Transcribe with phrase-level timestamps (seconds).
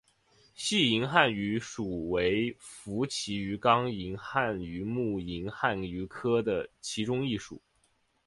[0.55, 7.61] 细银汉鱼属为辐鳍鱼纲银汉鱼目银汉鱼科的其中一属。